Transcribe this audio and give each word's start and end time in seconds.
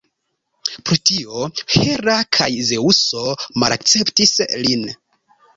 Pro 0.87 0.97
tio, 1.09 1.43
Hera 1.75 2.17
kaj 2.39 2.49
Zeŭso 2.71 3.29
malakceptis 3.65 4.35
lin. 4.65 4.91